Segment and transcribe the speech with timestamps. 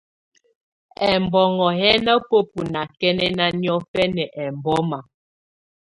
[1.11, 4.99] Ɛbɔnɔ̀ yɛ̀ nà bǝ́bu nakɛnɛna niɔ̀fɛna ɛmbɔma.